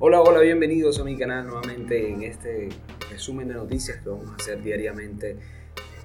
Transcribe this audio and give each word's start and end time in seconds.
Hola, 0.00 0.22
hola, 0.22 0.38
bienvenidos 0.38 1.00
a 1.00 1.04
mi 1.04 1.18
canal 1.18 1.48
nuevamente 1.48 2.08
en 2.08 2.22
este 2.22 2.68
resumen 3.10 3.48
de 3.48 3.54
noticias 3.54 4.00
que 4.00 4.08
vamos 4.08 4.30
a 4.30 4.36
hacer 4.36 4.62
diariamente 4.62 5.36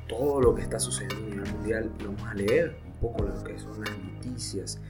todo 0.07 0.41
lo 0.41 0.55
que 0.55 0.63
está 0.63 0.79
sucediendo 0.79 1.23
a 1.27 1.29
nivel 1.29 1.53
mundial 1.53 1.91
vamos 2.03 2.23
a 2.23 2.33
leer 2.33 2.75
un 2.87 2.93
poco 2.93 3.21
lo 3.21 3.43
que 3.43 3.59
son 3.59 3.79
las 3.81 3.95
noticias 3.95 4.81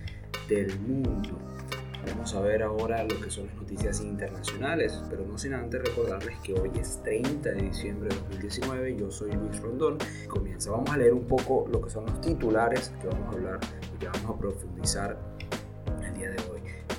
del 0.47 0.79
mundo. 0.79 1.38
Vamos 2.08 2.34
a 2.34 2.39
ver 2.39 2.63
ahora 2.63 3.04
lo 3.04 3.20
que 3.20 3.29
son 3.29 3.47
las 3.47 3.55
noticias 3.55 4.00
internacionales, 4.00 4.97
pero 5.09 5.25
no 5.25 5.38
sin 5.38 5.54
antes 5.54 5.83
recordarles 5.83 6.38
que 6.39 6.54
hoy 6.54 6.71
es 6.79 7.01
30 7.04 7.51
de 7.51 7.61
diciembre 7.61 8.07
de 8.07 8.15
2019, 8.15 8.95
yo 8.95 9.11
soy 9.11 9.33
Luis 9.33 9.59
Rondón. 9.59 9.97
Comienza, 10.29 10.71
vamos 10.71 10.89
a 10.91 10.97
leer 10.97 11.11
un 11.11 11.27
poco 11.27 11.67
lo 11.70 11.81
que 11.81 11.89
son 11.89 12.05
los 12.05 12.21
titulares 12.21 12.93
que 13.01 13.07
vamos 13.07 13.27
a 13.27 13.38
hablar 13.38 13.59
y 13.93 13.99
que 13.99 14.07
vamos 14.07 14.31
a 14.31 14.39
profundizar 14.39 15.32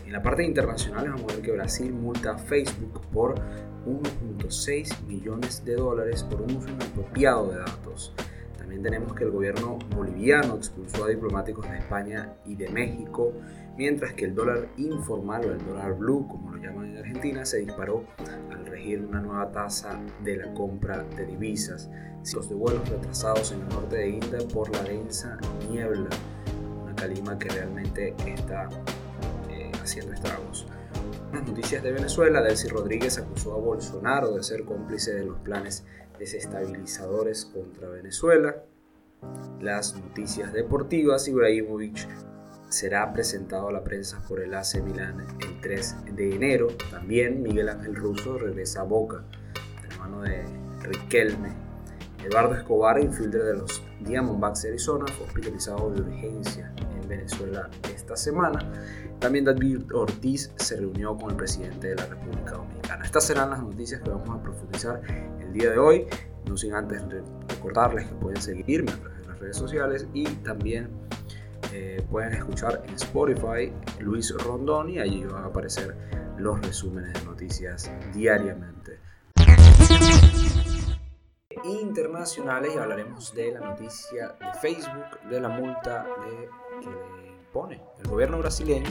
En 0.07 0.13
la 0.13 0.23
parte 0.23 0.45
internacional 0.45 1.09
vamos 1.09 1.33
a 1.33 1.37
ver 1.37 1.43
que 1.43 1.53
Brasil 1.53 1.93
multa 1.93 2.33
a 2.33 2.39
Facebook 2.39 3.01
por 3.13 3.37
1.6 3.87 5.03
millones 5.07 5.65
de 5.65 5.77
dólares 5.77 6.23
por 6.23 6.43
un 6.43 6.57
uso 6.57 6.69
inapropiado 6.69 7.49
de 7.49 7.59
datos. 7.59 8.13
También 8.59 8.83
tenemos 8.83 9.15
que 9.15 9.25
el 9.25 9.31
gobierno 9.31 9.79
boliviano 9.95 10.57
expulsó 10.57 11.05
a 11.05 11.09
diplomáticos 11.09 11.69
de 11.71 11.79
España 11.79 12.35
y 12.45 12.55
de 12.55 12.69
México, 12.69 13.33
mientras 13.77 14.13
que 14.13 14.27
el 14.27 14.35
dólar 14.35 14.69
informal 14.77 15.47
o 15.47 15.53
el 15.53 15.65
dólar 15.65 15.97
blue, 15.97 16.27
como 16.29 16.51
lo 16.51 16.63
llaman 16.63 16.91
en 16.91 16.99
Argentina, 16.99 17.45
se 17.45 17.59
disparó 17.59 18.05
al 18.51 18.67
regir 18.67 19.05
una 19.05 19.21
nueva 19.21 19.51
tasa 19.53 20.01
de 20.23 20.37
la 20.37 20.53
compra 20.55 21.03
de 21.17 21.27
divisas. 21.27 21.91
Los 22.35 22.49
de 22.49 22.55
vuelos 22.55 22.89
retrasados 22.89 23.53
en 23.53 23.61
el 23.63 23.69
norte 23.69 23.97
de 23.97 24.09
India 24.11 24.39
por 24.53 24.71
la 24.71 24.83
densa 24.83 25.39
niebla, 25.71 26.09
una 26.83 26.95
calima 26.95 27.39
que 27.39 27.49
realmente 27.51 28.15
está 28.27 28.69
haciendo 29.85 30.13
estragos. 30.13 30.67
Las 31.33 31.47
noticias 31.47 31.83
de 31.83 31.93
Venezuela, 31.93 32.43
Delcy 32.43 32.69
Rodríguez 32.69 33.19
acusó 33.19 33.55
a 33.55 33.59
Bolsonaro 33.59 34.33
de 34.33 34.43
ser 34.43 34.65
cómplice 34.65 35.15
de 35.15 35.25
los 35.25 35.39
planes 35.41 35.85
desestabilizadores 36.19 37.45
contra 37.47 37.89
Venezuela. 37.89 38.57
Las 39.61 39.97
noticias 39.97 40.53
deportivas, 40.53 41.29
Ibrahimovic 41.29 42.07
será 42.69 43.13
presentado 43.13 43.69
a 43.69 43.73
la 43.73 43.85
prensa 43.85 44.21
por 44.29 44.41
el 44.41 44.55
AC 44.55 44.83
Milán 44.83 45.27
el 45.41 45.61
3 45.61 45.97
de 46.17 46.35
enero. 46.35 46.69
También 46.91 47.43
Miguel 47.43 47.69
Ángel 47.69 47.95
Russo 47.95 48.39
regresa 48.39 48.81
a 48.81 48.85
Boca, 48.85 49.25
hermano 49.89 50.23
de 50.23 50.45
Riquelme. 50.83 51.65
Eduardo 52.25 52.55
Escobar, 52.55 52.99
infielder 53.01 53.43
de 53.43 53.55
los 53.55 53.83
Diamondbacks 54.01 54.63
de 54.63 54.71
Arizona, 54.71 55.05
fue 55.13 55.27
hospitalizado 55.27 55.91
de 55.91 56.01
urgencia 56.01 56.73
en 57.01 57.09
Venezuela 57.09 57.69
esta 57.95 58.17
semana. 58.17 58.59
También 59.25 59.47
David 59.47 59.91
Ortiz 59.95 60.53
se 60.57 60.77
reunió 60.77 61.17
con 61.17 61.31
el 61.31 61.37
presidente 61.37 61.89
de 61.89 61.95
la 61.95 62.05
República 62.05 62.57
Dominicana. 62.57 63.07
Estas 63.07 63.27
serán 63.27 63.49
las 63.49 63.63
noticias 63.63 64.03
que 64.03 64.11
vamos 64.11 64.29
a 64.29 64.43
profundizar 64.43 65.01
el 65.41 65.51
día 65.51 65.71
de 65.71 65.79
hoy. 65.79 66.05
No 66.47 66.59
sin 66.59 66.75
antes 66.75 67.03
recordarles 67.49 68.07
que 68.07 68.15
pueden 68.17 68.43
seguirme 68.43 68.93
a 68.93 68.97
través 68.97 69.21
de 69.23 69.27
las 69.27 69.39
redes 69.39 69.57
sociales 69.57 70.07
y 70.13 70.25
también 70.25 70.91
eh, 71.73 72.05
pueden 72.11 72.35
escuchar 72.35 72.83
en 72.87 72.97
Spotify 72.97 73.73
Luis 73.99 74.31
Rondón 74.45 74.91
y 74.91 74.99
allí 74.99 75.25
van 75.25 75.45
a 75.45 75.47
aparecer 75.47 75.97
los 76.37 76.61
resúmenes 76.61 77.15
de 77.15 77.25
noticias 77.25 77.91
diariamente. 78.13 78.99
Internacionales 81.65 82.73
y 82.75 82.79
hablaremos 82.79 83.35
de 83.35 83.53
la 83.53 83.61
noticia 83.61 84.35
de 84.39 84.53
Facebook 84.61 85.31
de 85.31 85.41
la 85.41 85.49
multa 85.49 86.07
de, 86.27 86.51
que 86.83 87.14
el 87.63 88.09
gobierno 88.09 88.39
brasileño, 88.39 88.91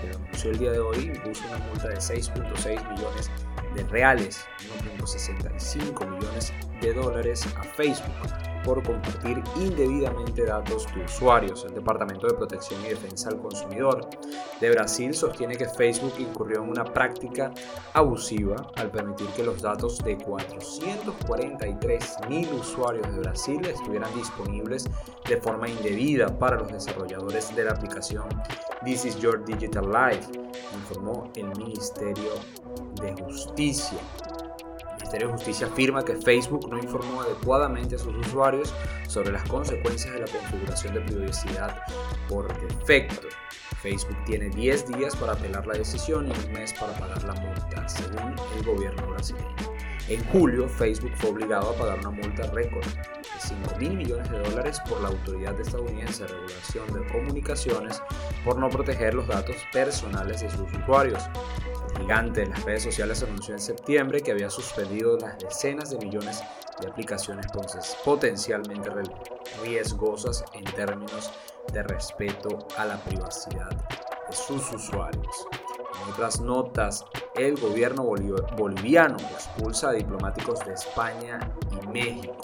que 0.00 0.08
lo 0.08 0.16
anunció 0.16 0.50
el 0.50 0.58
día 0.58 0.72
de 0.72 0.78
hoy, 0.78 1.12
impuso 1.14 1.44
una 1.48 1.58
multa 1.58 1.88
de 1.88 1.96
6.6 1.96 2.92
millones 2.92 3.30
de 3.74 3.84
reales, 3.84 4.46
1.65 4.98 6.08
millones 6.08 6.52
de 6.80 6.94
dólares 6.94 7.46
a 7.56 7.62
Facebook 7.62 8.49
por 8.64 8.82
compartir 8.82 9.42
indebidamente 9.56 10.44
datos 10.44 10.86
de 10.94 11.04
usuarios. 11.04 11.64
El 11.64 11.74
Departamento 11.74 12.26
de 12.26 12.34
Protección 12.34 12.84
y 12.84 12.88
Defensa 12.88 13.30
al 13.30 13.38
Consumidor 13.38 14.08
de 14.60 14.70
Brasil 14.70 15.14
sostiene 15.14 15.56
que 15.56 15.66
Facebook 15.66 16.14
incurrió 16.18 16.62
en 16.62 16.70
una 16.70 16.84
práctica 16.84 17.52
abusiva 17.92 18.70
al 18.76 18.90
permitir 18.90 19.28
que 19.28 19.42
los 19.44 19.62
datos 19.62 19.98
de 19.98 20.18
443 20.18 22.16
mil 22.28 22.48
usuarios 22.52 23.06
de 23.14 23.20
Brasil 23.20 23.60
estuvieran 23.66 24.12
disponibles 24.14 24.88
de 25.28 25.36
forma 25.36 25.68
indebida 25.68 26.38
para 26.38 26.56
los 26.56 26.72
desarrolladores 26.72 27.54
de 27.54 27.64
la 27.64 27.72
aplicación 27.72 28.24
This 28.84 29.04
is 29.04 29.16
Your 29.20 29.44
Digital 29.44 29.90
Life, 29.90 30.30
informó 30.74 31.30
el 31.36 31.48
Ministerio 31.58 32.32
de 33.00 33.12
Justicia. 33.22 33.98
Ministerio 35.10 35.26
de 35.26 35.42
Justicia 35.42 35.66
afirma 35.66 36.04
que 36.04 36.14
Facebook 36.14 36.70
no 36.70 36.78
informó 36.78 37.22
adecuadamente 37.22 37.96
a 37.96 37.98
sus 37.98 38.14
usuarios 38.14 38.72
sobre 39.08 39.32
las 39.32 39.42
consecuencias 39.48 40.14
de 40.14 40.20
la 40.20 40.26
configuración 40.28 40.94
de 40.94 41.00
privacidad 41.00 41.82
por 42.28 42.46
defecto. 42.60 43.26
Facebook 43.82 44.16
tiene 44.24 44.50
10 44.50 44.86
días 44.86 45.16
para 45.16 45.32
apelar 45.32 45.66
la 45.66 45.74
decisión 45.74 46.28
y 46.28 46.46
un 46.46 46.52
mes 46.52 46.72
para 46.74 46.92
pagar 46.92 47.24
la 47.24 47.34
multa, 47.34 47.88
según 47.88 48.36
el 48.56 48.64
gobierno 48.64 49.04
brasileño. 49.08 49.56
En 50.08 50.24
julio, 50.26 50.68
Facebook 50.68 51.12
fue 51.16 51.30
obligado 51.30 51.70
a 51.70 51.74
pagar 51.74 51.98
una 51.98 52.10
multa 52.10 52.48
récord 52.52 52.84
de 52.84 53.40
5 53.40 53.78
mil 53.80 53.96
millones 53.96 54.30
de 54.30 54.38
dólares 54.38 54.80
por 54.88 55.00
la 55.00 55.08
Autoridad 55.08 55.60
Estadounidense 55.60 56.22
de 56.22 56.28
Regulación 56.28 56.92
de 56.92 57.12
Comunicaciones 57.12 58.00
por 58.44 58.58
no 58.58 58.68
proteger 58.68 59.14
los 59.14 59.26
datos 59.26 59.56
personales 59.72 60.40
de 60.40 60.50
sus 60.50 60.72
usuarios 60.72 61.24
gigante 61.98 62.40
de 62.40 62.46
las 62.46 62.64
redes 62.64 62.82
sociales 62.84 63.22
anunció 63.22 63.54
en 63.54 63.60
septiembre 63.60 64.20
que 64.20 64.32
había 64.32 64.50
suspendido 64.50 65.16
las 65.18 65.38
decenas 65.38 65.90
de 65.90 65.98
millones 65.98 66.42
de 66.80 66.88
aplicaciones 66.88 67.46
potencialmente 68.04 68.90
riesgosas 69.62 70.44
en 70.54 70.64
términos 70.64 71.30
de 71.72 71.82
respeto 71.82 72.66
a 72.76 72.84
la 72.86 72.96
privacidad 73.04 73.70
de 74.28 74.34
sus 74.34 74.72
usuarios. 74.72 75.46
En 76.02 76.12
otras 76.12 76.40
notas, 76.40 77.04
el 77.34 77.56
gobierno 77.60 78.04
boliviano 78.56 79.16
expulsa 79.18 79.90
a 79.90 79.92
diplomáticos 79.92 80.64
de 80.64 80.74
España 80.74 81.38
y 81.70 81.86
México. 81.88 82.36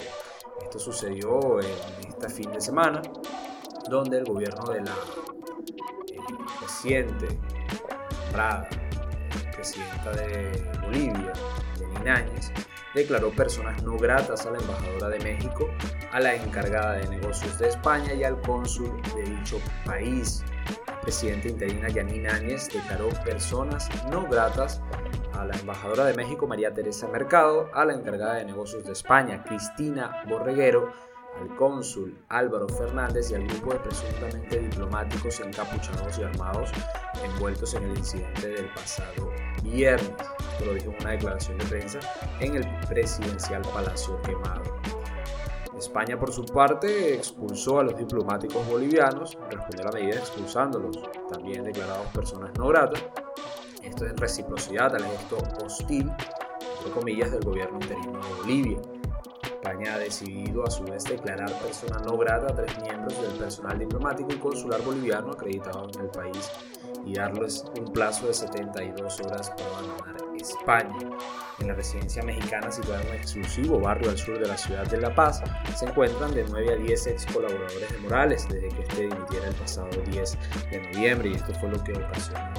Esto 0.61 0.79
sucedió 0.79 1.59
en 1.59 1.67
este 2.07 2.29
fin 2.29 2.51
de 2.51 2.61
semana, 2.61 3.01
donde 3.89 4.19
el 4.19 4.25
gobierno 4.25 4.71
de 4.71 4.81
la 4.81 4.91
eh, 6.11 6.19
reciente 6.61 7.39
Prada 8.31 8.67
presidenta 9.57 10.11
de 10.11 10.63
Bolivia, 10.83 11.33
Lenín 11.79 12.07
Áñez, 12.07 12.51
declaró 12.93 13.31
personas 13.31 13.81
no 13.83 13.97
gratas 13.97 14.45
a 14.45 14.51
la 14.51 14.59
embajadora 14.59 15.09
de 15.09 15.19
México, 15.19 15.69
a 16.11 16.19
la 16.19 16.35
encargada 16.35 16.93
de 16.93 17.07
negocios 17.09 17.57
de 17.59 17.67
España 17.67 18.13
y 18.13 18.23
al 18.23 18.39
cónsul 18.41 19.01
de 19.15 19.23
dicho 19.23 19.59
país. 19.83 20.43
Presidenta 21.01 21.47
interina 21.47 21.89
Yanín 21.89 22.27
Áñez 22.27 22.69
declaró 22.71 23.09
personas 23.25 23.89
no 24.11 24.27
gratas 24.27 24.81
a 25.33 25.45
la 25.45 25.55
embajadora 25.57 26.05
de 26.05 26.13
México 26.13 26.47
María 26.47 26.73
Teresa 26.73 27.07
Mercado, 27.07 27.69
a 27.73 27.83
la 27.85 27.93
encargada 27.93 28.35
de 28.35 28.45
negocios 28.45 28.85
de 28.85 28.93
España 28.93 29.43
Cristina 29.43 30.23
Borreguero, 30.27 30.91
al 31.39 31.55
cónsul 31.55 32.17
Álvaro 32.29 32.67
Fernández 32.67 33.31
y 33.31 33.35
al 33.35 33.47
grupo 33.47 33.73
de 33.73 33.79
presuntamente 33.79 34.59
diplomáticos 34.59 35.39
encapuchados 35.39 36.17
y 36.17 36.23
armados 36.23 36.71
envueltos 37.23 37.73
en 37.73 37.83
el 37.83 37.97
incidente 37.97 38.47
del 38.47 38.73
pasado 38.73 39.31
viernes. 39.63 40.11
Lo 40.65 40.73
dijo 40.73 40.91
en 40.91 41.01
una 41.01 41.11
declaración 41.11 41.57
de 41.57 41.65
prensa 41.65 41.99
en 42.39 42.55
el 42.55 42.67
presidencial 42.87 43.61
Palacio 43.73 44.21
Quemado. 44.23 44.63
España, 45.77 46.17
por 46.17 46.31
su 46.31 46.43
parte, 46.45 47.13
expulsó 47.13 47.79
a 47.79 47.83
los 47.83 47.97
diplomáticos 47.97 48.67
bolivianos, 48.67 49.37
respondió 49.49 49.81
a 49.81 49.91
la 49.91 49.99
medida 49.99 50.19
expulsándolos, 50.19 50.99
también 51.31 51.63
declarados 51.63 52.07
personas 52.07 52.51
no 52.57 52.67
gratas. 52.69 53.03
Esto 53.83 54.05
es 54.05 54.11
en 54.11 54.17
reciprocidad 54.17 54.95
al 54.95 55.03
gesto 55.03 55.37
hostil, 55.63 56.11
entre 56.77 56.91
comillas, 56.91 57.31
del 57.31 57.43
gobierno 57.43 57.79
interino 57.79 58.19
de 58.19 58.33
Bolivia. 58.41 58.96
España 59.57 59.95
ha 59.95 59.99
decidido 59.99 60.65
a 60.65 60.69
su 60.69 60.83
vez 60.83 61.03
declarar 61.03 61.51
persona 61.59 61.99
no 62.05 62.17
grata 62.17 62.47
a 62.47 62.55
tres 62.55 62.79
miembros 62.79 63.19
del 63.21 63.31
personal 63.39 63.79
diplomático 63.79 64.31
y 64.31 64.37
consular 64.37 64.81
boliviano 64.81 65.31
acreditado 65.31 65.89
en 65.93 66.01
el 66.01 66.09
país 66.09 66.51
y 67.05 67.15
darles 67.15 67.65
un 67.77 67.91
plazo 67.91 68.27
de 68.27 68.33
72 68.33 69.19
horas 69.21 69.49
para 69.51 69.69
abandonar 69.69 70.17
España. 70.39 70.95
En 71.59 71.67
la 71.67 71.73
residencia 71.73 72.21
mexicana 72.23 72.71
situada 72.71 73.01
en 73.01 73.09
un 73.09 73.15
exclusivo 73.15 73.79
barrio 73.79 74.11
al 74.11 74.17
sur 74.17 74.39
de 74.39 74.47
la 74.47 74.57
ciudad 74.57 74.85
de 74.87 75.01
La 75.01 75.13
Paz, 75.13 75.41
se 75.75 75.85
encuentran 75.85 76.33
de 76.33 76.45
9 76.47 76.73
a 76.73 76.75
10 76.75 77.07
ex 77.07 77.25
colaboradores 77.25 77.91
de 77.91 77.97
Morales 77.99 78.47
desde 78.47 78.69
que 78.69 78.81
este 78.83 79.01
dimitiera 79.07 79.47
el 79.47 79.55
pasado 79.55 79.89
10 79.89 80.37
de 80.71 80.91
noviembre 80.91 81.29
y 81.29 81.33
esto 81.33 81.53
fue 81.55 81.69
lo 81.69 81.83
que 81.83 81.93
ocasionó 81.93 82.53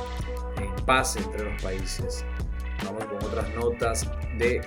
en 0.57 0.85
paz 0.85 1.17
entre 1.17 1.45
los 1.45 1.63
países. 1.63 2.25
Vamos 2.85 3.05
con 3.05 3.25
otras 3.25 3.49
notas 3.55 4.11
de 4.39 4.61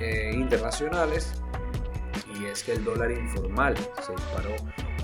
eh, 0.00 0.30
internacionales 0.34 1.32
y 2.38 2.44
es 2.46 2.62
que 2.62 2.72
el 2.72 2.84
dólar 2.84 3.10
informal 3.10 3.76
se 4.04 4.12
disparó 4.12 4.54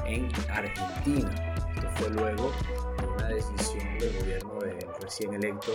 en 0.06 0.28
Argentina. 0.50 1.30
Esto 1.74 1.88
fue 1.96 2.10
luego 2.10 2.52
de 2.98 3.06
una 3.06 3.28
decisión 3.28 3.98
del 3.98 4.18
gobierno 4.20 4.58
del 4.60 4.86
recién 5.00 5.34
electo 5.34 5.72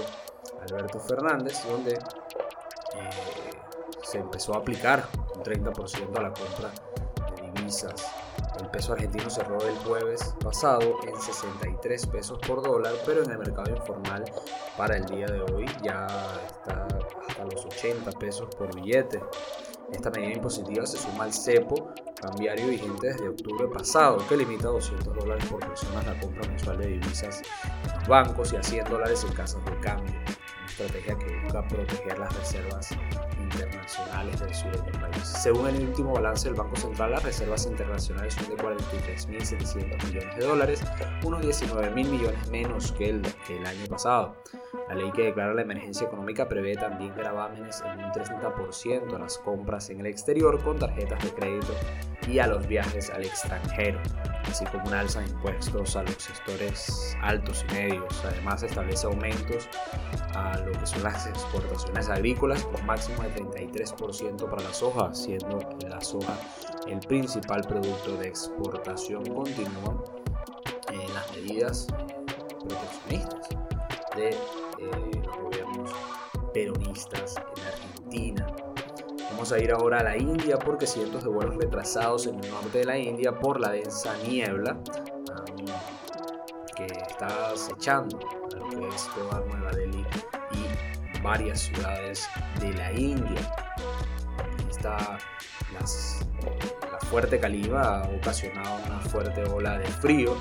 Alberto 0.61 0.99
Fernández, 0.99 1.63
donde 1.67 1.93
eh, 1.93 1.99
se 4.03 4.19
empezó 4.19 4.53
a 4.53 4.57
aplicar 4.57 5.07
un 5.35 5.43
30% 5.43 6.17
a 6.17 6.21
la 6.21 6.33
compra 6.33 6.71
de 7.35 7.51
divisas. 7.51 8.26
El 8.59 8.69
peso 8.69 8.93
argentino 8.93 9.29
cerró 9.29 9.59
el 9.61 9.75
jueves 9.77 10.35
pasado 10.43 10.97
en 11.07 11.19
63 11.19 12.07
pesos 12.07 12.39
por 12.47 12.63
dólar, 12.63 12.93
pero 13.05 13.23
en 13.23 13.31
el 13.31 13.37
mercado 13.37 13.69
informal 13.69 14.25
para 14.75 14.97
el 14.97 15.05
día 15.05 15.27
de 15.27 15.41
hoy 15.41 15.65
ya 15.83 16.07
está 16.45 16.87
hasta 17.27 17.45
los 17.45 17.65
80 17.65 18.11
pesos 18.13 18.53
por 18.55 18.73
billete. 18.75 19.21
Esta 19.91 20.09
medida 20.09 20.33
impositiva 20.33 20.85
se 20.85 20.97
suma 20.97 21.25
al 21.25 21.33
cepo 21.33 21.93
cambiario 22.19 22.67
vigente 22.67 23.07
desde 23.07 23.29
octubre 23.29 23.67
pasado, 23.67 24.17
que 24.27 24.35
limita 24.35 24.67
a 24.67 24.71
200 24.71 25.15
dólares 25.15 25.45
por 25.45 25.59
persona 25.59 26.01
la 26.03 26.19
compra 26.19 26.47
mensual 26.47 26.77
de 26.79 26.87
divisas 26.87 27.41
en 27.85 27.99
los 27.99 28.07
bancos 28.07 28.53
y 28.53 28.57
a 28.57 28.63
100 28.63 28.89
dólares 28.89 29.23
en 29.23 29.33
casas 29.33 29.63
de 29.65 29.79
cambio. 29.79 30.15
Estrategia 30.77 31.17
que 31.17 31.39
busca 31.39 31.67
proteger 31.67 32.19
las 32.19 32.37
reservas 32.37 32.91
internacionales 33.39 34.39
del 34.39 34.53
sur 34.53 34.71
del 34.71 35.01
país. 35.01 35.23
Según 35.23 35.69
el 35.69 35.87
último 35.87 36.13
balance 36.13 36.49
del 36.49 36.55
Banco 36.55 36.75
Central, 36.75 37.13
las 37.13 37.23
reservas 37.23 37.65
internacionales 37.65 38.35
son 38.35 38.49
de 38.49 38.57
43.700 38.57 40.05
millones 40.05 40.35
de 40.35 40.45
dólares, 40.45 40.83
unos 41.23 41.41
19.000 41.41 41.91
millones 41.91 42.49
menos 42.51 42.91
que 42.91 43.09
el, 43.09 43.23
que 43.47 43.57
el 43.57 43.65
año 43.65 43.87
pasado. 43.87 44.35
La 44.87 44.93
ley 44.93 45.11
que 45.13 45.23
declara 45.23 45.55
la 45.55 45.63
emergencia 45.63 46.05
económica 46.05 46.47
prevé 46.47 46.75
también 46.75 47.11
gravámenes 47.15 47.81
en 47.81 48.05
un 48.05 48.11
30% 48.11 49.15
a 49.15 49.19
las 49.19 49.39
compras 49.39 49.89
en 49.89 50.01
el 50.01 50.05
exterior 50.05 50.61
con 50.61 50.77
tarjetas 50.77 51.23
de 51.23 51.33
crédito 51.33 51.73
y 52.27 52.39
a 52.39 52.47
los 52.47 52.67
viajes 52.67 53.09
al 53.09 53.23
extranjero, 53.23 53.99
así 54.43 54.65
como 54.65 54.85
un 54.85 54.93
alza 54.93 55.21
de 55.21 55.27
impuestos 55.27 55.95
a 55.95 56.03
los 56.03 56.15
sectores 56.15 57.17
altos 57.21 57.65
y 57.69 57.73
medios. 57.73 58.25
Además, 58.25 58.63
establece 58.63 59.07
aumentos 59.07 59.67
a 60.35 60.57
lo 60.57 60.71
que 60.71 60.85
son 60.85 61.03
las 61.03 61.27
exportaciones 61.27 62.09
agrícolas 62.09 62.63
por 62.63 62.83
máximo 62.83 63.23
de 63.23 63.33
33% 63.35 64.49
para 64.49 64.63
la 64.63 64.73
soja, 64.73 65.13
siendo 65.13 65.59
la 65.87 66.01
soja 66.01 66.37
el 66.87 66.99
principal 66.99 67.61
producto 67.61 68.17
de 68.17 68.27
exportación. 68.27 69.25
Continúan 69.25 70.01
en 70.91 71.13
las 71.13 71.31
medidas 71.31 71.87
proteccionistas 72.59 73.49
de 74.15 74.29
eh, 74.29 75.21
los 75.25 75.37
gobiernos 75.37 75.91
peronistas 76.53 77.35
en 77.57 77.63
Argentina. 77.65 78.66
Vamos 79.49 79.61
a 79.61 79.63
ir 79.63 79.71
ahora 79.71 79.99
a 80.01 80.03
la 80.03 80.17
India 80.17 80.59
porque 80.59 80.85
cientos 80.85 81.23
de 81.23 81.29
vuelos 81.29 81.55
retrasados 81.55 82.27
en 82.27 82.43
el 82.43 82.51
norte 82.51 82.79
de 82.79 82.83
la 82.83 82.97
India 82.97 83.31
por 83.31 83.61
la 83.61 83.71
densa 83.71 84.13
niebla 84.27 84.77
que 86.75 86.85
está 86.85 87.51
acechando 87.51 88.19
a 88.19 88.57
lo 88.57 88.69
que 88.69 88.87
es 88.89 89.09
Nueva 89.15 89.71
Delhi 89.71 90.05
y 90.51 91.21
varias 91.21 91.61
ciudades 91.61 92.27
de 92.59 92.73
la 92.73 92.91
India. 92.91 93.39
Está 94.69 95.17
la 95.71 96.99
fuerte 97.09 97.39
caliba 97.39 98.01
ha 98.01 98.09
ocasionado 98.09 98.81
una 98.85 98.99
fuerte 98.99 99.45
ola 99.45 99.77
de 99.77 99.85
frío 99.85 100.35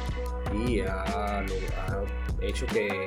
y 0.52 0.80
ha, 0.80 1.04
ha 1.04 1.44
hecho 2.40 2.66
que 2.66 3.06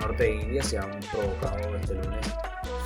norte 0.00 0.24
de 0.24 0.34
India 0.36 0.62
se 0.62 0.78
han 0.78 0.98
provocado 1.12 1.76
este 1.76 1.94
lunes 1.94 2.26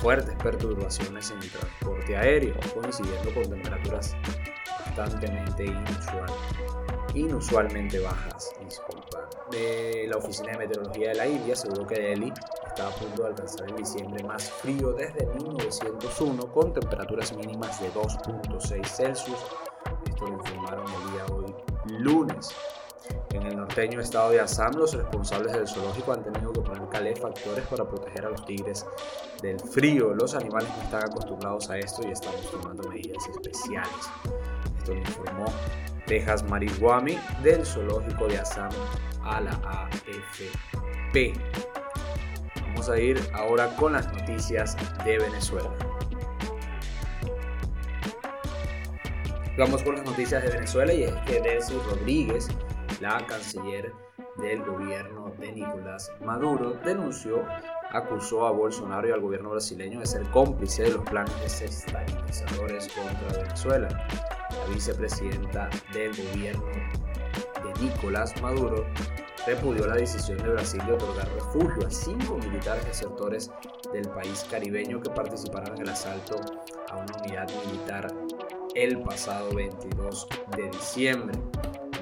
fuertes 0.01 0.35
perturbaciones 0.41 1.29
en 1.29 1.37
el 1.37 1.49
transporte 1.51 2.17
aéreo, 2.17 2.55
coincidiendo 2.73 3.33
con 3.33 3.43
temperaturas 3.43 4.15
bastante 4.97 5.65
inusual, 5.65 6.31
inusualmente 7.13 7.99
bajas. 7.99 8.51
Disculpa. 8.65 9.29
De 9.51 10.07
la 10.09 10.17
Oficina 10.17 10.53
de 10.53 10.57
Meteorología 10.57 11.09
de 11.09 11.15
la 11.15 11.27
India 11.27 11.53
aseguró 11.53 11.85
que 11.85 11.99
Delhi 11.99 12.33
está 12.67 12.87
a 12.87 12.91
punto 12.91 13.23
de 13.23 13.29
alcanzar 13.29 13.69
el 13.69 13.75
diciembre 13.75 14.23
más 14.23 14.49
frío 14.49 14.93
desde 14.93 15.27
1901 15.27 16.51
con 16.51 16.73
temperaturas 16.73 17.33
mínimas 17.33 17.79
de 17.79 17.91
2.6 17.93 18.85
Celsius. 18.85 19.39
El 23.51 23.57
norteño 23.57 23.99
estado 23.99 24.31
de 24.31 24.39
Assam, 24.39 24.73
los 24.75 24.93
responsables 24.93 25.53
del 25.53 25.67
zoológico 25.67 26.13
han 26.13 26.23
tenido 26.23 26.53
que 26.53 26.61
poner 26.61 26.87
calefactores 26.89 27.67
para 27.67 27.87
proteger 27.87 28.25
a 28.25 28.29
los 28.29 28.45
tigres 28.45 28.85
del 29.41 29.59
frío. 29.59 30.13
Los 30.15 30.33
animales 30.35 30.69
no 30.77 30.83
están 30.83 31.03
acostumbrados 31.03 31.69
a 31.69 31.77
esto 31.77 32.01
y 32.07 32.11
estamos 32.11 32.49
tomando 32.49 32.89
medidas 32.89 33.27
especiales. 33.27 34.09
Esto 34.79 34.93
lo 34.93 34.99
informó 34.99 35.45
Texas 36.07 36.43
Marihuami 36.43 37.17
del 37.43 37.65
zoológico 37.65 38.27
de 38.27 38.39
Assam 38.39 38.71
a 39.23 39.41
la 39.41 39.51
AFP. 39.51 41.33
Vamos 42.67 42.89
a 42.89 42.99
ir 42.99 43.19
ahora 43.33 43.67
con 43.75 43.93
las 43.93 44.11
noticias 44.13 44.77
de 45.03 45.19
Venezuela. 45.19 45.69
Vamos 49.57 49.83
con 49.83 49.95
las 49.95 50.05
noticias 50.05 50.41
de 50.43 50.49
Venezuela 50.49 50.93
y 50.93 51.03
es 51.03 51.13
que 51.25 51.41
Delcy 51.41 51.73
Rodríguez 51.89 52.47
la 53.01 53.25
canciller 53.25 53.91
del 54.37 54.63
gobierno 54.63 55.33
de 55.39 55.51
Nicolás 55.51 56.11
Maduro 56.23 56.77
denunció, 56.85 57.43
acusó 57.89 58.45
a 58.45 58.51
Bolsonaro 58.51 59.07
y 59.07 59.11
al 59.11 59.19
gobierno 59.19 59.49
brasileño 59.49 59.99
de 59.99 60.05
ser 60.05 60.23
cómplice 60.29 60.83
de 60.83 60.91
los 60.91 61.03
planes 61.09 61.33
desestabilizadores 61.41 62.87
contra 62.93 63.41
Venezuela. 63.41 63.87
La 64.51 64.73
vicepresidenta 64.73 65.69
del 65.93 66.11
gobierno 66.15 66.65
de 66.67 67.81
Nicolás 67.81 68.39
Maduro 68.39 68.85
repudió 69.47 69.87
la 69.87 69.95
decisión 69.95 70.37
de 70.37 70.49
Brasil 70.49 70.81
de 70.85 70.93
otorgar 70.93 71.27
refugio 71.33 71.87
a 71.87 71.89
cinco 71.89 72.37
militares 72.37 72.85
desertores 72.85 73.51
del 73.91 74.07
país 74.09 74.45
caribeño 74.49 75.01
que 75.01 75.09
participaron 75.09 75.75
en 75.75 75.81
el 75.81 75.89
asalto 75.89 76.39
a 76.89 76.97
una 76.97 77.17
unidad 77.23 77.49
militar 77.65 78.13
el 78.75 79.01
pasado 79.01 79.53
22 79.55 80.27
de 80.55 80.69
diciembre. 80.69 81.39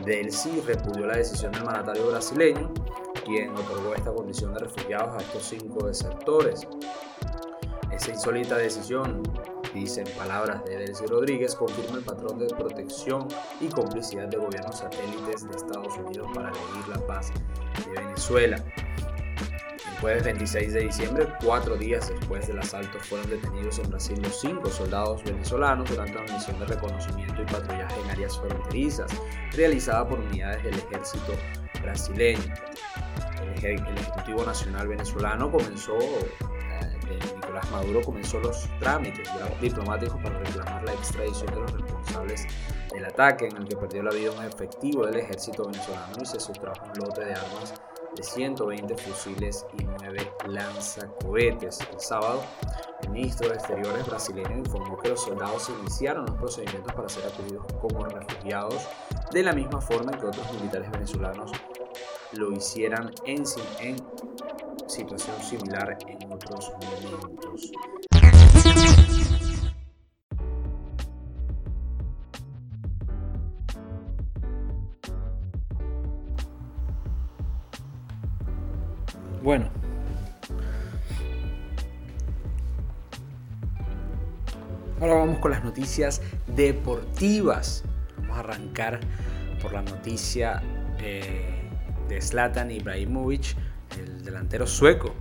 Delcy 0.10 0.62
repudió 0.62 1.06
la 1.06 1.18
decisión 1.18 1.52
del 1.52 1.64
mandatario 1.64 2.08
brasileño, 2.08 2.74
quien 3.24 3.52
otorgó 3.52 3.94
esta 3.94 4.12
condición 4.12 4.52
de 4.56 4.62
refugiados 4.62 5.14
a 5.14 5.18
estos 5.24 5.44
cinco 5.44 5.86
desertores. 5.86 6.68
Esa 7.92 8.10
insólita 8.10 8.58
decisión, 8.58 9.22
dicen 9.72 10.08
palabras 10.18 10.66
de 10.66 10.78
Delcy 10.78 11.06
Rodríguez, 11.06 11.54
confirma 11.54 11.98
el 11.98 12.04
patrón 12.04 12.40
de 12.40 12.48
protección 12.48 13.28
y 13.62 13.68
complicidad 13.68 14.28
de 14.28 14.38
gobiernos 14.38 14.80
satélites 14.80 15.48
de 15.48 15.56
Estados 15.56 15.96
Unidos 16.00 16.28
para 16.34 16.50
elegir 16.50 16.88
la 16.88 17.06
paz 17.06 17.32
de 17.86 18.02
Venezuela 18.02 18.64
jueves 20.00 20.24
26 20.24 20.74
de 20.74 20.80
diciembre, 20.82 21.28
cuatro 21.44 21.76
días 21.76 22.10
después 22.10 22.48
del 22.48 22.60
asalto, 22.60 23.00
fueron 23.00 23.30
detenidos 23.30 23.80
en 23.80 23.90
Brasil 23.90 24.20
los 24.22 24.40
cinco 24.40 24.70
soldados 24.70 25.24
venezolanos 25.24 25.90
durante 25.90 26.18
una 26.18 26.34
misión 26.34 26.60
de 26.60 26.66
reconocimiento 26.66 27.42
y 27.42 27.46
patrullaje 27.46 28.02
en 28.02 28.10
áreas 28.10 28.38
fronterizas 28.40 29.12
realizada 29.52 30.08
por 30.08 30.20
unidades 30.20 30.64
del 30.64 30.76
ejército 30.76 31.34
brasileño. 31.82 32.54
El, 33.62 33.80
Ejecutivo 33.98 34.46
Nacional 34.46 34.88
venezolano 34.88 35.52
comenzó, 35.52 35.98
eh, 36.00 37.20
Nicolás 37.36 37.70
Maduro 37.72 38.02
comenzó 38.02 38.40
los 38.40 38.70
trámites 38.80 39.28
diplomáticos 39.60 40.22
para 40.22 40.40
reclamar 40.40 40.84
la 40.84 40.94
extradición 40.94 41.54
de 41.54 41.60
los 41.60 41.72
responsables 41.74 42.48
del 42.94 43.06
ataque 43.06 43.48
en 43.48 43.58
el 43.58 43.68
que 43.68 43.76
perdió 43.76 44.04
la 44.04 44.12
vida 44.12 44.32
un 44.32 44.46
efectivo 44.46 45.06
del 45.06 45.18
ejército 45.18 45.66
venezolano 45.66 46.14
y 46.22 46.26
se 46.26 46.40
sustrajo 46.40 46.86
un 46.86 47.06
lote 47.06 47.26
de 47.26 47.34
armas 47.34 47.74
de 48.20 48.24
120 48.24 48.98
fusiles 48.98 49.66
y 49.80 49.84
9 49.84 50.34
lanzacohetes. 50.48 51.80
El 51.90 52.00
sábado, 52.02 52.44
el 53.04 53.12
ministro 53.12 53.48
de 53.48 53.56
Exteriores 53.56 54.06
brasileño 54.06 54.58
informó 54.58 54.98
que 54.98 55.10
los 55.10 55.24
soldados 55.24 55.70
iniciaron 55.80 56.26
los 56.26 56.36
procedimientos 56.36 56.94
para 56.94 57.08
ser 57.08 57.26
acogidos 57.28 57.66
como 57.80 58.04
refugiados 58.04 58.88
de 59.32 59.44
la 59.44 59.54
misma 59.54 59.80
forma 59.80 60.12
que 60.12 60.26
otros 60.26 60.54
militares 60.54 60.92
venezolanos 60.92 61.52
lo 62.34 62.52
hicieran 62.52 63.10
en, 63.26 63.44
en 63.80 63.96
situación 64.88 65.42
similar 65.42 65.98
en 66.06 66.34
otros 66.34 66.74
momentos. 66.74 67.72
Bueno. 79.42 79.70
Ahora 85.00 85.14
vamos 85.14 85.40
con 85.40 85.52
las 85.52 85.64
noticias 85.64 86.22
deportivas. 86.48 87.84
Vamos 88.18 88.38
a 88.38 88.40
arrancar 88.42 89.00
por 89.62 89.72
la 89.72 89.82
noticia 89.82 90.62
eh, 91.00 91.70
de 92.10 92.22
Zlatan 92.22 92.70
Ibrahimovic, 92.70 93.56
el 93.98 94.24
delantero 94.24 94.68
sueco. 94.68 95.16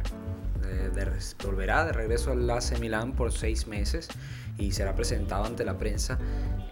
volverá 1.44 1.84
de 1.84 1.92
regreso 1.92 2.32
al 2.32 2.50
AC 2.50 2.78
Milán 2.80 3.12
por 3.12 3.30
seis 3.32 3.68
meses 3.68 4.08
y 4.58 4.72
será 4.72 4.96
presentado 4.96 5.44
ante 5.44 5.64
la 5.64 5.78
prensa 5.78 6.18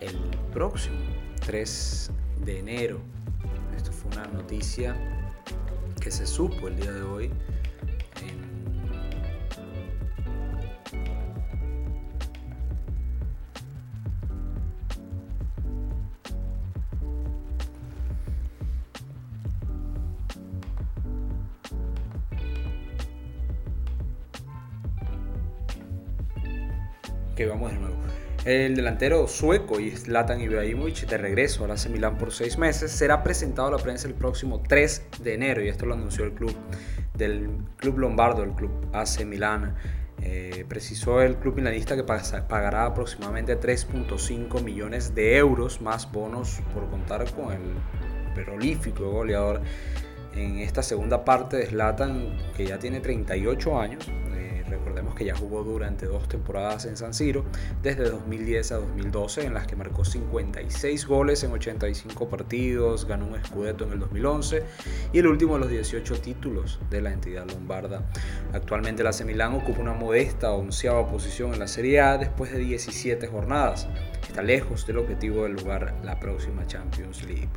el 0.01 0.17
próximo 0.53 0.99
3 1.47 2.11
de 2.45 2.59
enero. 2.59 3.01
Esto 3.77 3.93
fue 3.93 4.11
una 4.11 4.27
noticia 4.27 4.97
que 6.07 6.13
se 6.13 6.25
supo 6.25 6.69
el 6.69 6.77
día 6.77 6.93
de 6.93 7.03
hoy 7.03 7.25
em, 7.25 8.39
que 27.35 27.47
vamos 27.47 27.73
de 27.73 27.79
nuevo. 27.79 27.97
El 28.47 28.77
delantero 28.77 29.27
sueco 29.27 29.81
y 29.81 29.91
Zlatan 29.91 30.41
Ibrahimovic, 30.41 31.09
de 31.09 31.19
regreso 31.19 31.65
al 31.65 31.73
AC 31.73 31.89
Milán 31.89 32.17
por 32.17 32.31
seis 32.31 32.57
meses, 32.59 32.93
será 32.93 33.25
presentado 33.25 33.67
a 33.67 33.71
la 33.73 33.79
prensa 33.79 34.07
el 34.07 34.15
próximo 34.15 34.63
3 34.63 35.03
de 35.21 35.35
enero 35.35 35.65
y 35.65 35.69
esto 35.69 35.85
lo 35.85 35.95
anunció 35.95 36.23
el 36.23 36.31
club 36.31 36.55
del 37.15 37.51
club 37.77 37.99
lombardo, 37.99 38.45
el 38.45 38.53
club 38.53 38.71
AC 38.93 39.25
Milán. 39.25 39.75
Eh, 40.23 40.65
precisó 40.69 41.23
el 41.23 41.39
club 41.39 41.57
milanista 41.57 41.97
que 41.97 42.05
pagará 42.05 42.85
aproximadamente 42.85 43.59
3.5 43.59 44.63
millones 44.63 45.13
de 45.13 45.39
euros 45.39 45.81
más 45.81 46.13
bonos 46.13 46.61
por 46.73 46.89
contar 46.89 47.29
con 47.33 47.53
el 47.53 48.45
prolífico 48.45 49.11
goleador 49.11 49.61
en 50.37 50.61
esta 50.61 50.85
segunda 50.85 51.25
parte 51.25 51.57
de 51.57 51.67
Zlatan, 51.67 52.37
que 52.57 52.65
ya 52.65 52.79
tiene 52.79 53.01
38 53.01 53.81
años, 53.81 54.09
Recordemos 54.87 55.17
que 55.17 55.25
ya 55.25 55.35
jugó 55.35 55.65
durante 55.65 56.07
dos 56.07 56.29
temporadas 56.29 56.85
en 56.85 56.97
San 56.97 57.13
Siro, 57.13 57.45
desde 57.83 58.09
2010 58.09 58.71
a 58.71 58.77
2012, 58.77 59.47
en 59.47 59.55
las 59.55 59.67
que 59.67 59.75
marcó 59.75 60.05
56 60.05 61.07
goles 61.09 61.43
en 61.43 61.51
85 61.51 62.29
partidos, 62.29 63.05
ganó 63.05 63.27
un 63.27 63.45
Scudetto 63.45 63.83
en 63.83 63.95
el 63.95 63.99
2011 63.99 64.63
y 65.13 65.19
el 65.19 65.27
último 65.27 65.55
de 65.55 65.61
los 65.61 65.71
18 65.71 66.21
títulos 66.21 66.79
de 66.89 67.01
la 67.01 67.13
entidad 67.13 67.51
lombarda. 67.51 68.09
Actualmente 68.53 69.03
la 69.03 69.11
Milán 69.25 69.55
ocupa 69.55 69.81
una 69.81 69.93
modesta 69.93 70.53
onceava 70.53 71.05
posición 71.11 71.53
en 71.53 71.59
la 71.59 71.67
Serie 71.67 72.01
A 72.01 72.17
después 72.17 72.53
de 72.53 72.59
17 72.59 73.27
jornadas 73.27 73.89
está 74.29 74.43
lejos 74.43 74.87
del 74.87 74.99
objetivo 74.99 75.45
del 75.45 75.53
lugar 75.53 75.95
la 76.05 76.19
próxima 76.19 76.67
Champions 76.67 77.25
League. 77.25 77.49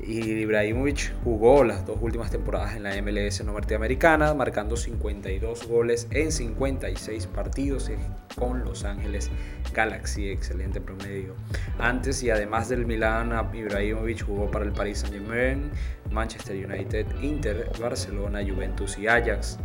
Y 0.00 0.30
Ibrahimovic 0.32 1.12
jugó 1.24 1.64
las 1.64 1.86
dos 1.86 1.98
últimas 2.00 2.30
temporadas 2.30 2.76
en 2.76 2.82
la 2.82 3.00
MLS 3.02 3.44
norteamericana, 3.44 4.34
marcando 4.34 4.76
52 4.76 5.66
goles 5.66 6.06
en 6.10 6.32
56 6.32 7.26
partidos 7.26 7.90
con 8.36 8.64
Los 8.64 8.84
Ángeles 8.84 9.30
Galaxy, 9.74 10.28
excelente 10.28 10.80
promedio. 10.80 11.34
Antes 11.78 12.22
y 12.22 12.30
además 12.30 12.68
del 12.68 12.86
Milan, 12.86 13.32
Ibrahimovic 13.52 14.24
jugó 14.24 14.50
para 14.50 14.64
el 14.64 14.72
Paris 14.72 14.98
Saint-Germain, 14.98 15.70
Manchester 16.10 16.56
United, 16.56 17.06
Inter, 17.22 17.70
Barcelona, 17.80 18.40
Juventus 18.42 18.98
y 18.98 19.06
Ajax 19.06 19.58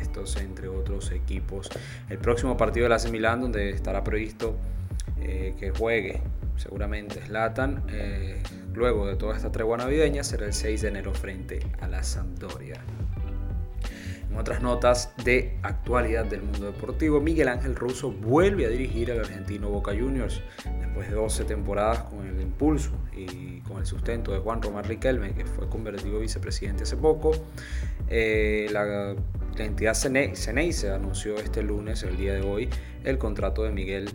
estos 0.00 0.36
entre 0.36 0.68
otros 0.68 1.10
equipos. 1.12 1.70
El 2.10 2.18
próximo 2.18 2.56
partido 2.56 2.84
de 2.84 2.90
la 2.90 2.96
AC 2.96 3.10
Milán, 3.10 3.40
donde 3.40 3.70
estará 3.70 4.04
previsto 4.04 4.56
eh, 5.24 5.54
que 5.58 5.70
juegue 5.70 6.20
seguramente 6.56 7.20
Slatan 7.26 7.84
eh, 7.88 8.42
luego 8.74 9.06
de 9.06 9.16
toda 9.16 9.36
esta 9.36 9.50
tregua 9.50 9.76
navideña 9.76 10.22
será 10.22 10.46
el 10.46 10.52
6 10.52 10.82
de 10.82 10.88
enero 10.88 11.12
frente 11.12 11.60
a 11.80 11.88
la 11.88 12.02
Sampdoria. 12.02 12.80
En 14.30 14.38
otras 14.38 14.62
notas 14.62 15.12
de 15.24 15.58
actualidad 15.62 16.24
del 16.24 16.40
mundo 16.42 16.64
deportivo, 16.64 17.20
Miguel 17.20 17.48
Ángel 17.48 17.76
Russo 17.76 18.10
vuelve 18.10 18.64
a 18.64 18.70
dirigir 18.70 19.12
al 19.12 19.20
argentino 19.20 19.68
Boca 19.68 19.92
Juniors 19.92 20.40
después 20.80 21.10
de 21.10 21.16
12 21.16 21.44
temporadas 21.44 21.98
con 22.04 22.26
el 22.26 22.40
impulso 22.40 22.92
y 23.14 23.60
con 23.60 23.78
el 23.78 23.84
sustento 23.84 24.32
de 24.32 24.38
Juan 24.38 24.62
Román 24.62 24.84
Riquelme, 24.84 25.34
que 25.34 25.44
fue 25.44 25.68
convertido 25.68 26.18
vicepresidente 26.18 26.84
hace 26.84 26.96
poco. 26.96 27.32
Eh, 28.08 28.68
la, 28.72 29.14
entidad 29.58 29.92
Ceneice 29.92 30.90
anunció 30.90 31.36
este 31.36 31.62
lunes, 31.62 32.02
el 32.02 32.16
día 32.16 32.32
de 32.32 32.40
hoy, 32.40 32.70
el 33.04 33.18
contrato 33.18 33.64
de 33.64 33.70
Miguel 33.70 34.08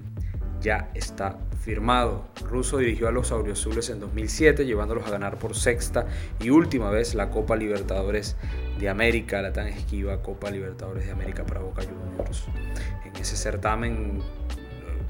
ya 0.62 0.90
está 0.94 1.38
firmado. 1.62 2.26
Russo 2.50 2.78
dirigió 2.78 3.08
a 3.08 3.12
los 3.12 3.32
Auriazules 3.32 3.90
en 3.90 4.00
2007, 4.00 4.66
llevándolos 4.66 5.06
a 5.08 5.12
ganar 5.12 5.38
por 5.38 5.56
sexta 5.56 6.08
y 6.40 6.50
última 6.50 6.90
vez 6.90 7.16
la 7.16 7.30
Copa 7.30 7.56
Libertadores 7.56 8.36
de 8.80 8.90
América, 8.90 9.42
la 9.42 9.54
tan 9.54 9.68
esquiva 9.68 10.22
Copa 10.22 10.50
Libertadores 10.50 11.06
de 11.06 11.12
América 11.12 11.46
para 11.46 11.60
Boca 11.60 11.84
Juniors. 11.84 12.46
En 13.06 13.16
ese 13.16 13.36
certamen, 13.36 14.22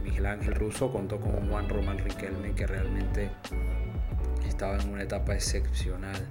Miguel 0.04 0.25
Ángel 0.25 0.56
Russo 0.56 0.92
contó 0.92 1.20
con 1.20 1.50
Juan 1.50 1.70
Román 1.70 2.00
Riquelme, 2.00 2.54
que 2.54 2.66
realmente 2.66 3.30
estaba 4.48 4.77
en 4.77 4.89
una 4.89 5.04
etapa 5.04 5.34
excepcional. 5.34 6.27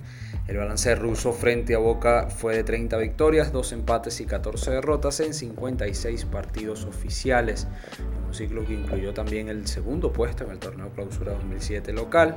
El 0.46 0.56
balance 0.56 0.94
ruso 0.94 1.32
frente 1.32 1.74
a 1.74 1.78
Boca 1.78 2.28
fue 2.30 2.56
de 2.56 2.64
30 2.64 2.96
victorias, 2.98 3.52
2 3.52 3.72
empates 3.72 4.20
y 4.20 4.26
14 4.26 4.70
derrotas 4.70 5.20
en 5.20 5.34
56 5.34 6.24
partidos 6.26 6.84
oficiales, 6.84 7.66
un 8.26 8.34
ciclo 8.34 8.64
que 8.64 8.74
incluyó 8.74 9.12
también 9.12 9.48
el 9.48 9.66
segundo 9.66 10.12
puesto 10.12 10.44
en 10.44 10.52
el 10.52 10.58
torneo 10.58 10.90
clausura 10.90 11.32
2007 11.32 11.92
local 11.92 12.36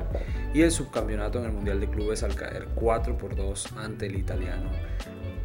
y 0.52 0.62
el 0.62 0.70
subcampeonato 0.70 1.38
en 1.38 1.46
el 1.46 1.52
Mundial 1.52 1.80
de 1.80 1.88
Clubes 1.88 2.22
al 2.22 2.34
caer 2.34 2.68
4 2.74 3.16
por 3.16 3.36
2 3.36 3.74
ante 3.76 4.06
el 4.06 4.16
italiano 4.16 4.70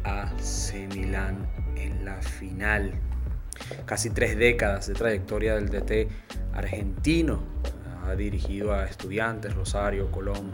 AC 0.04 0.74
Milan 0.94 1.48
en 1.76 2.04
la 2.04 2.20
final. 2.22 2.92
Casi 3.84 4.10
tres 4.10 4.36
décadas 4.36 4.86
de 4.86 4.94
trayectoria 4.94 5.54
del 5.54 5.68
DT 5.68 6.08
argentino 6.52 7.42
ha 8.06 8.14
dirigido 8.14 8.72
a 8.72 8.86
Estudiantes, 8.86 9.54
Rosario, 9.54 10.10
Colón, 10.10 10.52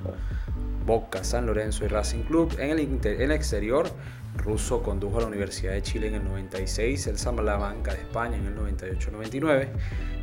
Boca, 0.84 1.22
San 1.22 1.46
Lorenzo 1.46 1.84
y 1.84 1.88
Racing 1.88 2.22
Club. 2.22 2.56
En 2.58 2.70
el, 2.70 3.30
exterior, 3.30 3.88
Russo 4.36 4.82
condujo 4.82 5.18
a 5.18 5.22
la 5.22 5.26
Universidad 5.26 5.72
de 5.72 5.82
Chile 5.82 6.08
en 6.08 6.14
el 6.14 6.24
96, 6.24 7.06
el 7.06 7.18
Salamanca 7.18 7.92
de 7.92 8.00
España 8.00 8.36
en 8.36 8.46
el 8.46 8.56
98-99, 8.56 9.68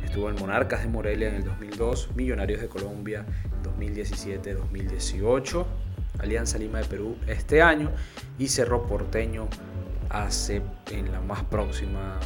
estuvo 0.04 0.28
en 0.28 0.36
Monarcas 0.36 0.82
de 0.82 0.88
Morelia 0.88 1.28
en 1.28 1.36
el 1.36 1.44
2002, 1.44 2.10
Millonarios 2.16 2.60
de 2.60 2.68
Colombia 2.68 3.24
2017-2018, 3.78 5.64
Alianza 6.18 6.58
Lima 6.58 6.78
de 6.78 6.84
Perú 6.84 7.16
este 7.26 7.62
año 7.62 7.90
y 8.38 8.48
Cerro 8.48 8.86
Porteño 8.86 9.48
hace 10.10 10.60
en 10.90 11.12
la 11.12 11.20
más 11.20 11.44
próxima 11.44 12.18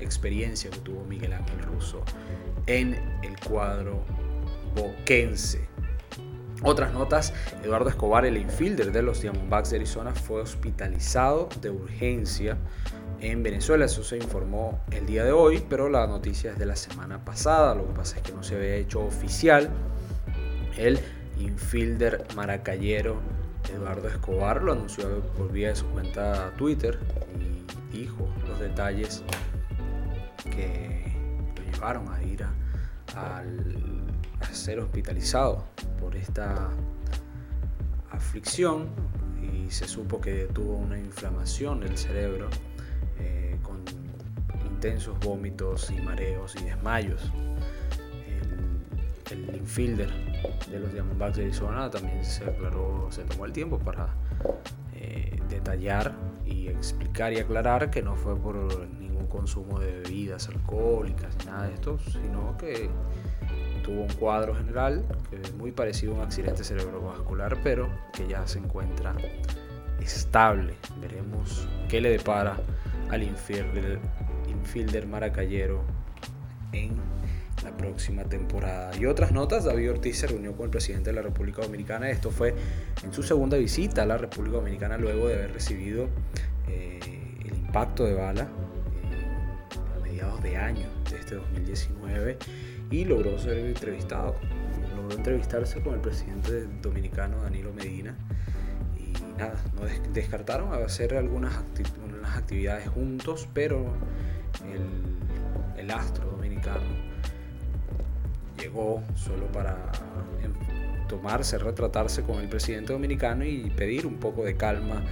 experiencia 0.00 0.70
que 0.70 0.78
tuvo 0.78 1.04
Miguel 1.04 1.32
Ángel 1.32 1.58
Russo 1.62 2.02
en 2.66 2.94
el 3.22 3.38
cuadro 3.40 4.04
boquense. 4.76 5.66
Otras 6.62 6.92
notas, 6.92 7.32
Eduardo 7.62 7.88
Escobar, 7.88 8.24
el 8.24 8.36
infielder 8.36 8.92
de 8.92 9.02
los 9.02 9.20
Diamondbacks 9.20 9.70
de 9.70 9.76
Arizona, 9.76 10.14
fue 10.14 10.40
hospitalizado 10.40 11.48
de 11.60 11.70
urgencia 11.70 12.56
en 13.20 13.42
Venezuela. 13.42 13.84
Eso 13.84 14.02
se 14.02 14.16
informó 14.16 14.80
el 14.90 15.06
día 15.06 15.24
de 15.24 15.32
hoy, 15.32 15.62
pero 15.68 15.88
la 15.88 16.06
noticia 16.06 16.52
es 16.52 16.58
de 16.58 16.66
la 16.66 16.76
semana 16.76 17.24
pasada. 17.24 17.74
Lo 17.74 17.86
que 17.86 17.94
pasa 17.94 18.16
es 18.16 18.22
que 18.22 18.32
no 18.32 18.42
se 18.42 18.56
había 18.56 18.74
hecho 18.74 19.00
oficial. 19.00 19.68
El 20.76 20.98
infielder 21.38 22.24
maracayero 22.34 23.20
Eduardo 23.74 24.08
Escobar 24.08 24.62
lo 24.62 24.72
anunció 24.72 25.20
por 25.36 25.50
vía 25.52 25.68
de 25.68 25.76
su 25.76 25.86
cuenta 25.86 26.52
Twitter 26.56 26.98
y 27.92 27.96
dijo 27.96 28.28
los 28.48 28.58
detalles 28.60 29.22
que 30.44 31.12
lo 31.56 31.72
llevaron 31.72 32.08
a 32.12 32.22
ir 32.22 32.44
al 33.14 34.05
a 34.40 34.46
ser 34.52 34.80
hospitalizado 34.80 35.64
por 36.00 36.16
esta 36.16 36.70
aflicción 38.10 38.88
y 39.42 39.70
se 39.70 39.86
supo 39.86 40.20
que 40.20 40.46
tuvo 40.52 40.76
una 40.76 40.98
inflamación 40.98 41.80
del 41.80 41.96
cerebro 41.96 42.48
eh, 43.18 43.56
con 43.62 43.82
intensos 44.66 45.18
vómitos 45.20 45.90
y 45.90 46.00
mareos 46.00 46.56
y 46.56 46.64
desmayos. 46.64 47.32
El, 49.30 49.48
el 49.48 49.56
infielder 49.56 50.10
de 50.70 50.80
los 50.80 50.92
Diamondbacks 50.92 51.36
de 51.36 51.44
Arizona 51.44 51.90
también 51.90 52.24
se 52.24 52.44
aclaró, 52.44 53.08
se 53.10 53.22
tomó 53.24 53.46
el 53.46 53.52
tiempo 53.52 53.78
para 53.78 54.14
eh, 54.94 55.40
detallar 55.48 56.14
y 56.44 56.68
explicar 56.68 57.32
y 57.32 57.38
aclarar 57.38 57.90
que 57.90 58.02
no 58.02 58.16
fue 58.16 58.36
por 58.36 58.56
ningún 58.98 59.26
consumo 59.26 59.78
de 59.78 60.00
bebidas 60.00 60.48
alcohólicas 60.48 61.36
ni 61.38 61.46
nada 61.46 61.66
de 61.68 61.74
esto, 61.74 61.98
sino 61.98 62.56
que 62.56 62.88
tuvo 63.86 64.02
un 64.02 64.12
cuadro 64.14 64.52
general 64.52 65.04
que 65.30 65.36
es 65.40 65.54
muy 65.54 65.70
parecido 65.70 66.12
a 66.12 66.16
un 66.16 66.22
accidente 66.22 66.64
cerebrovascular, 66.64 67.56
pero 67.62 67.88
que 68.12 68.26
ya 68.26 68.44
se 68.46 68.58
encuentra 68.58 69.14
estable. 70.00 70.74
Veremos 71.00 71.68
qué 71.88 72.00
le 72.00 72.10
depara 72.10 72.56
al 73.10 73.22
infielder, 73.22 74.00
infielder 74.48 75.06
maracayero 75.06 75.84
en 76.72 76.96
la 77.64 77.70
próxima 77.76 78.24
temporada. 78.24 78.90
Y 78.98 79.06
otras 79.06 79.30
notas, 79.30 79.64
David 79.64 79.92
Ortiz 79.92 80.18
se 80.18 80.26
reunió 80.26 80.52
con 80.56 80.64
el 80.64 80.70
presidente 80.70 81.10
de 81.10 81.16
la 81.16 81.22
República 81.22 81.62
Dominicana. 81.62 82.10
Esto 82.10 82.32
fue 82.32 82.56
en 83.04 83.12
su 83.12 83.22
segunda 83.22 83.56
visita 83.56 84.02
a 84.02 84.06
la 84.06 84.18
República 84.18 84.56
Dominicana 84.56 84.98
luego 84.98 85.28
de 85.28 85.34
haber 85.34 85.52
recibido 85.52 86.08
eh, 86.68 86.98
el 87.44 87.56
impacto 87.56 88.04
de 88.04 88.14
bala 88.14 88.48
eh, 89.12 89.96
a 89.96 90.00
mediados 90.00 90.42
de 90.42 90.56
año 90.56 90.88
de 91.08 91.18
este 91.18 91.36
2019 91.36 92.36
y 92.90 93.04
logró 93.04 93.38
ser 93.38 93.58
entrevistado. 93.58 94.36
Logró 94.94 95.16
entrevistarse 95.16 95.80
con 95.80 95.94
el 95.94 96.00
presidente 96.00 96.66
dominicano 96.82 97.42
Danilo 97.42 97.72
Medina 97.72 98.14
y 98.96 99.12
nada, 99.38 99.56
no 99.74 99.82
descartaron 100.12 100.72
hacer 100.72 101.14
algunas, 101.14 101.54
actividades 102.36 102.88
juntos, 102.88 103.48
pero 103.54 103.94
el, 104.64 105.80
el 105.80 105.90
astro 105.90 106.30
dominicano 106.30 106.82
llegó 108.58 109.02
solo 109.14 109.46
para 109.52 109.76
tomarse, 111.08 111.58
retratarse 111.58 112.22
con 112.22 112.40
el 112.40 112.48
presidente 112.48 112.92
dominicano 112.92 113.44
y 113.44 113.70
pedir 113.70 114.06
un 114.06 114.16
poco 114.16 114.44
de 114.44 114.56
calma 114.56 115.04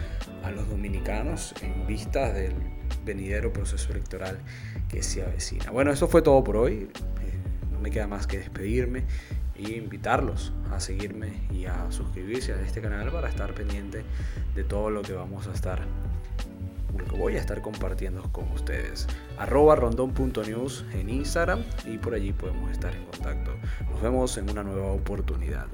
a 0.43 0.50
los 0.50 0.69
dominicanos 0.69 1.54
en 1.62 1.87
vista 1.87 2.33
del 2.33 2.52
venidero 3.04 3.52
proceso 3.52 3.93
electoral 3.93 4.38
que 4.88 5.02
se 5.02 5.23
avecina. 5.23 5.71
Bueno, 5.71 5.93
eso 5.93 6.09
fue 6.09 6.23
todo 6.23 6.43
por 6.43 6.57
hoy. 6.57 6.88
Me 7.85 7.91
queda 7.91 8.07
más 8.07 8.26
que 8.26 8.38
despedirme 8.38 9.05
y 9.55 9.75
invitarlos 9.75 10.55
a 10.73 10.81
seguirme 10.81 11.43
y 11.53 11.67
a 11.67 11.91
suscribirse 11.91 12.55
a 12.55 12.62
este 12.62 12.81
canal 12.81 13.12
para 13.12 13.29
estar 13.29 13.53
pendiente 13.53 14.05
de 14.55 14.64
todo 14.64 14.88
lo 14.88 15.03
que 15.03 15.12
vamos 15.12 15.47
a 15.49 15.53
estar 15.53 15.83
que 17.11 17.19
voy 17.19 17.37
a 17.37 17.41
estar 17.41 17.61
compartiendo 17.61 18.23
con 18.33 18.50
ustedes. 18.53 19.07
Arroba 19.37 19.76
rondón.news 19.76 20.87
en 20.95 21.11
Instagram 21.11 21.62
y 21.85 21.99
por 21.99 22.14
allí 22.14 22.33
podemos 22.33 22.71
estar 22.71 22.95
en 22.95 23.05
contacto. 23.05 23.50
Nos 23.91 24.00
vemos 24.00 24.38
en 24.38 24.49
una 24.49 24.62
nueva 24.62 24.93
oportunidad. 24.93 25.67